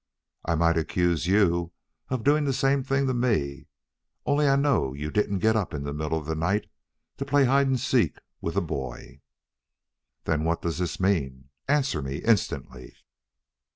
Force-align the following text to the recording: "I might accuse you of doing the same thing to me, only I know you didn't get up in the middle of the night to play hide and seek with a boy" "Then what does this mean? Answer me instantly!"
"I 0.43 0.55
might 0.55 0.79
accuse 0.79 1.27
you 1.27 1.73
of 2.09 2.23
doing 2.23 2.45
the 2.45 2.53
same 2.53 2.81
thing 2.83 3.05
to 3.05 3.13
me, 3.13 3.67
only 4.25 4.47
I 4.49 4.55
know 4.55 4.93
you 4.93 5.11
didn't 5.11 5.37
get 5.45 5.55
up 5.55 5.75
in 5.75 5.83
the 5.83 5.93
middle 5.93 6.17
of 6.17 6.25
the 6.25 6.33
night 6.33 6.65
to 7.17 7.23
play 7.23 7.45
hide 7.45 7.67
and 7.67 7.79
seek 7.79 8.17
with 8.41 8.55
a 8.55 8.61
boy" 8.61 9.21
"Then 10.25 10.43
what 10.43 10.63
does 10.63 10.79
this 10.79 10.99
mean? 10.99 11.51
Answer 11.67 12.01
me 12.01 12.15
instantly!" 12.25 12.95